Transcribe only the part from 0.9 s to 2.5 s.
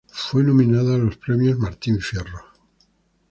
a los Premios Martín Fierro.